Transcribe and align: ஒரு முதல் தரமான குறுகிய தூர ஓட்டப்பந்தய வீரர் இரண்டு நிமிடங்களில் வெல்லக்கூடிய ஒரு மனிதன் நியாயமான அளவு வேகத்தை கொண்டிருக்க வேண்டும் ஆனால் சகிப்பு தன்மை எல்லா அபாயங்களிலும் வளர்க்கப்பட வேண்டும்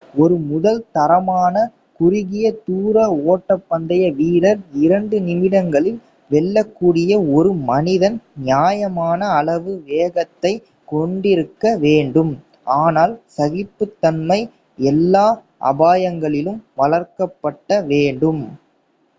ஒரு 0.13 0.35
முதல் 0.45 0.79
தரமான 0.91 1.55
குறுகிய 1.99 2.45
தூர 2.63 2.95
ஓட்டப்பந்தய 3.25 4.05
வீரர் 4.15 4.61
இரண்டு 4.77 5.17
நிமிடங்களில் 5.19 5.99
வெல்லக்கூடிய 6.31 7.11
ஒரு 7.33 7.51
மனிதன் 7.69 8.17
நியாயமான 8.41 9.21
அளவு 9.33 9.73
வேகத்தை 9.87 10.53
கொண்டிருக்க 10.87 11.75
வேண்டும் 11.77 12.33
ஆனால் 12.77 13.15
சகிப்பு 13.37 13.87
தன்மை 13.99 14.39
எல்லா 14.87 15.27
அபாயங்களிலும் 15.65 16.59
வளர்க்கப்பட 16.75 17.81
வேண்டும் 17.87 18.43